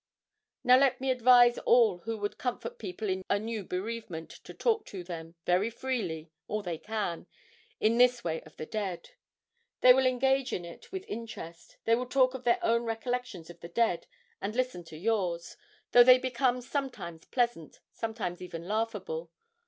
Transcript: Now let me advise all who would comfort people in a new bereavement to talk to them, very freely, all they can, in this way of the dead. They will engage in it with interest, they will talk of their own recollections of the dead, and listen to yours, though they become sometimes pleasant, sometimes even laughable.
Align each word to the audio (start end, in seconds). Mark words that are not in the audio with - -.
Now 0.63 0.79
let 0.79 0.99
me 0.99 1.11
advise 1.11 1.59
all 1.59 1.99
who 1.99 2.17
would 2.17 2.39
comfort 2.39 2.79
people 2.79 3.07
in 3.07 3.21
a 3.29 3.37
new 3.37 3.63
bereavement 3.63 4.31
to 4.31 4.51
talk 4.51 4.83
to 4.87 5.03
them, 5.03 5.35
very 5.45 5.69
freely, 5.69 6.31
all 6.47 6.63
they 6.63 6.79
can, 6.79 7.27
in 7.79 7.99
this 7.99 8.23
way 8.23 8.41
of 8.41 8.57
the 8.57 8.65
dead. 8.65 9.11
They 9.81 9.93
will 9.93 10.07
engage 10.07 10.53
in 10.53 10.65
it 10.65 10.91
with 10.91 11.05
interest, 11.07 11.77
they 11.85 11.93
will 11.93 12.07
talk 12.09 12.33
of 12.33 12.45
their 12.45 12.57
own 12.65 12.81
recollections 12.83 13.51
of 13.51 13.59
the 13.59 13.69
dead, 13.69 14.07
and 14.41 14.55
listen 14.55 14.83
to 14.85 14.97
yours, 14.97 15.55
though 15.91 16.03
they 16.03 16.17
become 16.17 16.61
sometimes 16.61 17.25
pleasant, 17.25 17.79
sometimes 17.91 18.41
even 18.41 18.67
laughable. 18.67 19.29